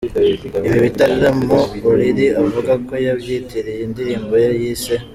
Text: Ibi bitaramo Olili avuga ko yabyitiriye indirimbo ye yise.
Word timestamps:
Ibi 0.67 0.79
bitaramo 0.85 1.57
Olili 1.89 2.25
avuga 2.41 2.71
ko 2.87 2.93
yabyitiriye 3.05 3.79
indirimbo 3.87 4.33
ye 4.43 4.51
yise. 4.61 4.95